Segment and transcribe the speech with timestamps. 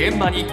[0.00, 0.46] 現場に。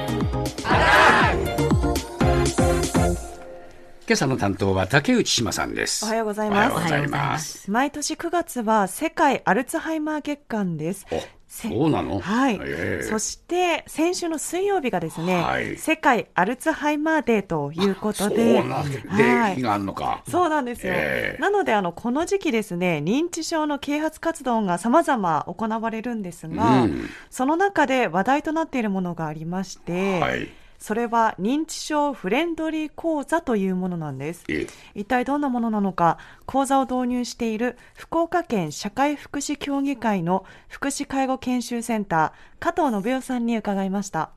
[4.06, 6.04] 今朝の担当は竹内島さんです。
[6.04, 7.72] おはようございます。
[7.72, 11.06] 毎年9月は世界アルツハイマー月間です。
[11.10, 11.22] お
[11.58, 12.20] そうなの？
[12.20, 13.04] はい、ええ。
[13.04, 15.78] そして先週の水曜日がですね、はい。
[15.78, 18.60] 世界アルツハイマーデーということで。
[18.60, 19.56] そうなんで、はい。
[19.56, 20.24] 日があるのか。
[20.30, 20.94] そうなんですよ。
[20.96, 21.42] ええ。
[21.42, 27.10] なので、あの、この時期ですね、認知症の啓発活動が様々行われるんですが、うん。
[27.30, 34.44] その中で話題となっているものがありまして、はいそれは認知症フレンドリー講座というものなんです。
[34.48, 44.37] え一体どんなものなのか、講座を導入している福岡県社会福祉協議会の福祉介護研修センター、加藤信代さんに伺いました。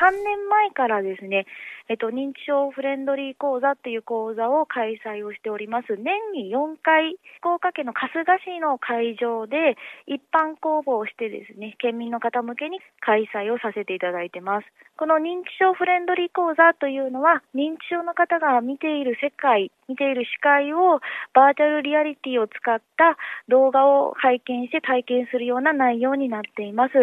[0.00, 1.46] 3年前からですね、
[1.88, 5.96] えっと、認知症フレンドリー講座っていう講座を開催をしております。
[5.96, 9.76] 年に4回、福岡県の春日市の会場で
[10.06, 14.66] 一般公募をしてですね、県民の方向けに開催をさせていただいてます。
[14.96, 21.00] この認知症フレンドリー講座というのは、認知症の方が見ている世界、見ている視界を
[21.34, 23.16] バーチャルリアリティを使った
[23.48, 26.94] 動画を拝見して体験するような内容になっています。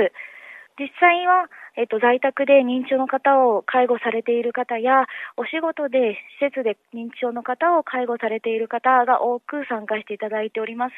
[0.79, 5.05] 実際は、えっと、在宅で認知症の方を介護されている方や、
[5.37, 10.95] お仕事で施設で認知症の方を介護されている方が多く参加していただいております。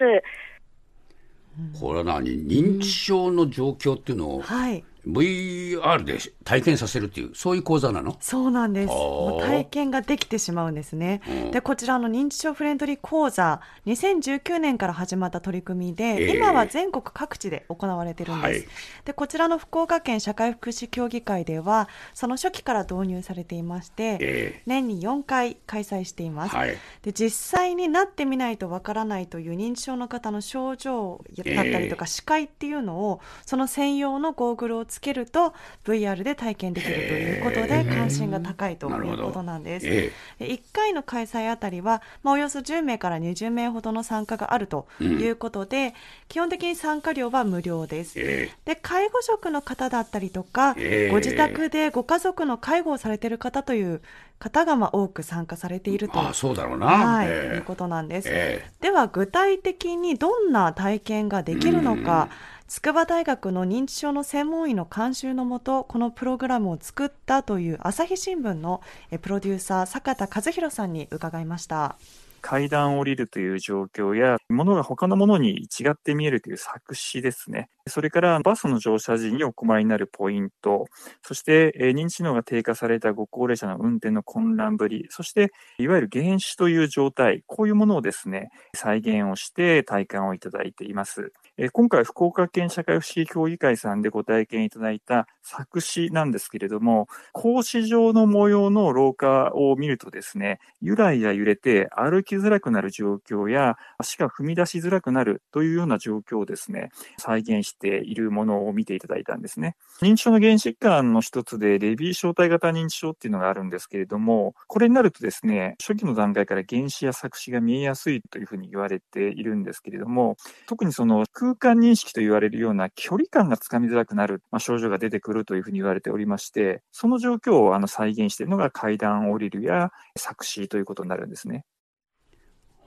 [1.80, 2.48] これは何？
[2.48, 4.84] 認知症の状況っていうのをはい。
[5.08, 8.18] VR で体験させるっていうそういう講座なの？
[8.20, 8.94] そうなんです。
[9.42, 11.22] 体験ができてしまうんですね。
[11.28, 18.46] うんで、こちらの認知症フレンドリー講座、2019年から始まった取り組みで、ええ今は全国各地で行われてるんです。
[18.46, 18.68] はい
[19.06, 26.56] で、こちらの福岡県社会福祉協議会では、その初期から導入されていまして、え年に4回開催しています。
[26.56, 39.88] はいで実際になってみないとわからないという認知症の方の症状だったりとか視界っていうのをその専用のゴーグルをつけると VR で体験できるということで関心が高いということなんです。
[39.88, 45.96] えで1回の開催あたりは、まあ、およそ10名から20名ほどの参加があるということで、
[46.28, 48.14] 基本的に参加料は無料です。
[48.18, 54.02] えで介護職の方だったりとか、ええご自宅でご家族の介護をされている方という
[54.38, 58.30] 方がまあ多く参加されているとああそうだろうな、はい、ええいうことなんです。
[58.30, 62.30] えでは具体的にどんな体験ができるのか、
[62.76, 68.82] 筑波大学の認知症の専門医の監修のもとこのプログラムを作ったという朝日新聞の
[69.22, 71.98] プロデューサー坂田和弘さんに伺いました。
[72.44, 77.70] 階段を降りるという状況や、物が他のものに違って見えるという作詞ですね。
[77.88, 80.86] それからバスの乗車時にお困りになるポイント、
[81.22, 91.32] そしてえ認知能が低下されたご高齢者の運転の混乱ぶり、そしていわゆる原子という状態、こういうものをですね、再現をして体感をいただいています。
[91.58, 109.76] え今回、福岡県社会福祉協議会さんでご体験いただいた作詞なんですけれども、格子状の模様の廊下を見るとですね、ゆらゆら揺れて歩きづらくなる状況や足が踏み出しづらくなるというような状況をですね、再現しているものを見ていただいたんですね。
[110.02, 131.66] 認知症の原疾患の一つでレビー小体型認知症っていうのがあるんですけれども、これになるとですね、初期の段階から原子や作詞が見えやすいというふうに言われているんですけれども、特にその空間認識と言われるような距離感がつかみづらくなる、まあ、症状が出てくるというふうに言われておりまして、その状況をあの再現しているのが階段を降りるや作詞ということになるんですね。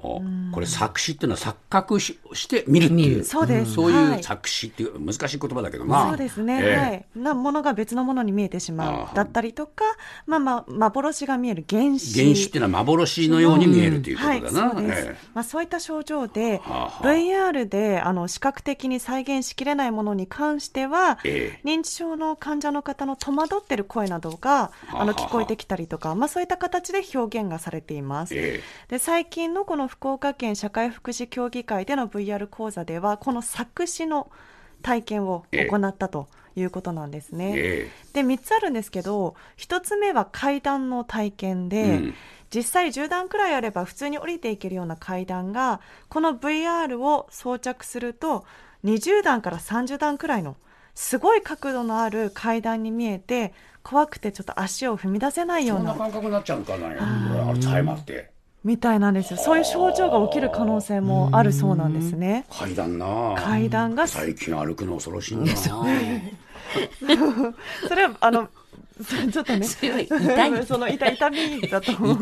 [0.03, 0.21] お
[0.53, 3.25] これ作詞っていうのは錯覚しして見るっていう。
[3.25, 3.75] そうです。
[3.75, 4.19] そうはい。
[4.19, 6.09] いう作詞っていう難しい言葉だけどな。
[6.09, 6.77] そうですね、ええ。
[6.77, 7.07] はい。
[7.17, 9.85] なものが別のものに見えてしまうだったりとか、
[10.27, 12.21] まあまあ幻が見える原子。
[12.23, 15.07] 原子っていうのは幻のように見えるということだな、はい、そうです。
[15.07, 21.67] えまあそういった症状で、VR であの視覚的に再現しきれないものに関しては、ええ。
[21.67, 28.35] 認知症の患者の方の戸惑ってる声などがはああの聞こえてきたりとか、まあそういった形で表現がされています。
[28.37, 34.31] えで最近のこの福岡県社会福祉協議会での VR 講座ではこの作詞の
[34.83, 37.55] 体験を行ったということなんですね。
[37.57, 42.15] えで3つあるんですけど1つ目は階段の体験で、うん。
[42.49, 48.45] 実際10段くらいあれば普通に降りていけるような階段がこの VR を装着すると
[48.85, 50.57] 20段から30段くらいの
[50.95, 53.53] すごい角度のある階段に見えて
[53.83, 58.31] 怖くてちょっと足を踏み出せないようんなな感覚になっちゃうのかなアルツハイマーって
[58.67, 59.39] みたいなんですよ。
[59.39, 62.47] そういう症状が起きる可能性もあるそうなんですね。
[62.51, 63.37] 階段な。
[63.39, 65.57] 階段が最近歩くの恐ろしいんだな
[67.89, 68.49] それはあの
[69.31, 69.67] ちょっとね。
[70.09, 72.17] 痛いその痛痛みだと思う。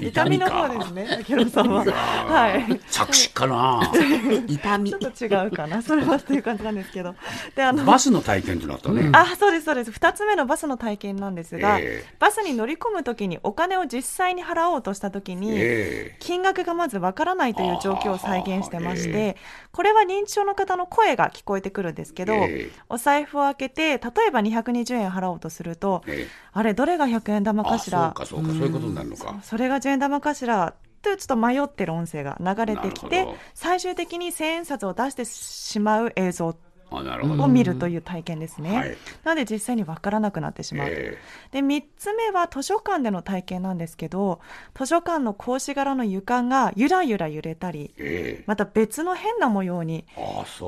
[0.00, 1.84] 痛みの方ですね、ケロさんは。
[1.84, 2.80] はい。
[2.86, 3.90] 作詞かな
[4.46, 5.82] 痛みちょっと違うかな。
[5.82, 7.16] それはっていう感じなんですけど。
[7.56, 9.10] で、あの、バスの体験ってなったね。
[9.12, 9.90] あ、そうです、そうです。
[9.90, 19.36] 二つ目のバスの体験なんですが、ええバスに乗り込むときにお金を実際に払おうとしたときに、え金額がまずわからないという状況を再現してましあて、
[19.72, 23.96] これは認知症の方の声が聞こえてくるんですけど、ええお財布を開けて、例
[24.28, 28.06] えば220円払おうとすると、ええあれ、どれが100円玉あかしら？
[28.06, 29.40] そうか、そうか、そういうことになるのか。
[29.42, 36.54] それが10円玉かしらとちょっと迷ってる音声が流れてきて最終的に千円札を出してしまう映像。
[36.96, 38.76] を見るという体験ですね。
[38.76, 38.96] はい。
[39.24, 40.88] なので実際に分からなくなってしまう。
[40.90, 41.18] え
[41.50, 44.40] で3つ目は図書館での体験なんですけど
[44.74, 48.44] 図書館の格子柄の床がゆらゆら揺れたりええ。
[48.46, 50.04] また別の変な模様に。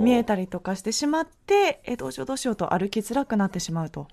[0.00, 4.06] 見えたりとかしてしまってえどうしようどうしようと歩きづらくなってしまうと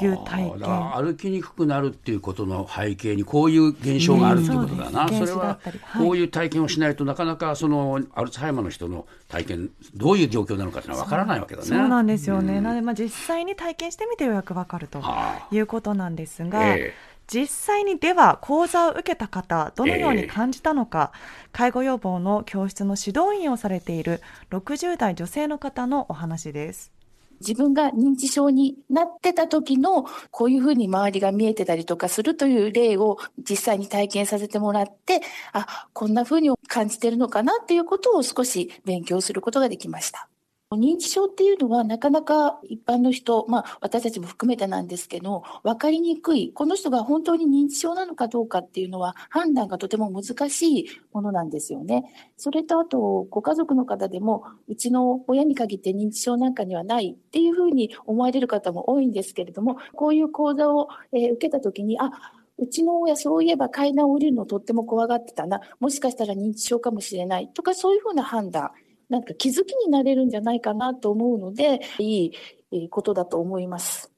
[0.00, 0.60] いう体験。
[0.94, 5.18] 歩きにくくなるっていうことの背景にこういう現象があるってことだな、うん。
[5.18, 5.58] それは
[5.98, 11.68] こういう体験をしないとなかなかそのアルツハイマーの人の体験どういう状況なのかっていうのは分からないわけだね。
[11.68, 12.60] そうなんですよね。
[12.60, 21.12] なので、まあ、実際に体験してみてようやくわかるとはいうことなんですが、ええ実際にでは講座を受けた方、どのように感じたのか、
[21.52, 24.20] 介護予防の教室の指導員をされている
[24.50, 26.90] 60代女性の方のお話です。
[27.40, 35.20] 自分が認知症になってた時のこういうふうに周りが見えてたりとかするという例を実際に体験させてもらって、
[35.52, 40.28] あ、こんなふうに感じてるのかなっていうことを少し勉強することができました。
[40.76, 52.04] 認知症っていうのはなかなか一般の人、まあ私たちも含めてなんですけど、分かりにくい、この人が本当に認知症なのかどうかっていうのは判断がとても難しいものなんですよね。
[52.36, 62.12] それとあと、ご家族の方でも、うちの親に限って認知症なんかにはないっていうふうに思われる方も多いんですけれども、こういう講座を、受けたときに、あ、
[62.58, 67.48] うちの親そういえば階段を降りるのとっても怖がってたな、もしかしたら認知症かもしれない。
[67.48, 68.70] とか、そういうふうな判断、
[69.10, 72.32] なんか気づきになれるんじゃないかなと思うので、い
[72.70, 74.10] いことだと思います。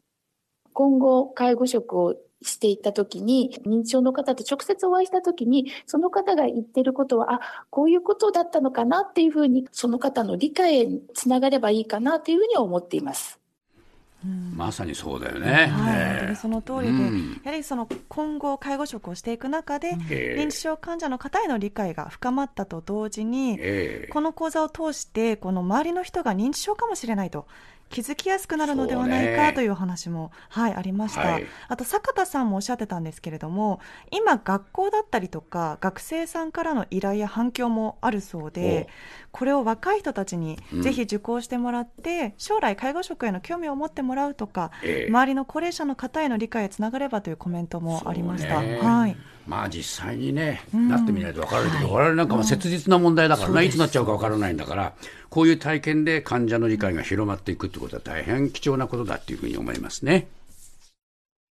[0.72, 13.41] 今後、介護職をしていったときに、認知症の方と直接お会いしたときに、その方が言ってることは、あ、こういうことだったのかなっていうふうに、その方の理解につながればいいかなというふうに思っています。
[14.24, 15.50] まさにそうだよね。
[15.50, 16.16] はい、ええ。
[16.16, 17.40] 本当にその通りで、うん。
[17.44, 20.40] やはりその今後介護職をしていく中で、ええ。
[20.40, 24.10] 認知症患者の方への理解が深まったと同時に、ええ。
[24.12, 27.46] この講座を通してこの周りの人が認知症かもしれないと
[27.92, 31.46] 気づきやすくなるのではないかというお話も、はい、ありました、はい。
[31.68, 33.80] あと坂田さんもおっしゃってたんですけれども
[34.10, 38.88] 今学校だったりとか学生さんからの依頼や反響もあるそうで
[39.30, 40.82] これを若い人たちにうん。
[40.82, 45.10] ぜひ受講してもらって、将来介護職への興味を持ってもらうとか、ええ。
[45.10, 48.56] 周りの高齢者の方への理解へつながればというコメントもありました。
[48.56, 49.16] はい。
[49.46, 50.88] まあ実際にね、ん。
[50.88, 54.92] なってみないと分からないけど、我々なんかも切実な問題だからね、いつなっちゃうか分からないんだから、
[55.32, 60.28] こういう体験で患者の理解が広まっていくってことは大変貴重なことだっていうふうに思いますね。